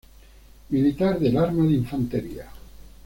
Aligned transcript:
Militar 0.69 1.19
del 1.19 1.37
Arma 1.37 1.63
de 1.63 1.73
Infantería. 1.73 2.47